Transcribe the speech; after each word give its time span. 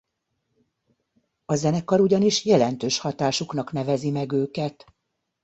A 1.45 1.55
zenekar 1.55 1.99
ugyanis 1.99 2.45
jelentős 2.45 2.99
hatásuknak 2.99 3.71
nevezi 3.71 4.09
meg 4.11 4.31
őket. 4.31 4.85